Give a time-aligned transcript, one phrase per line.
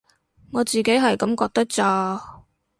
[0.53, 2.43] 我自己係噉覺得咋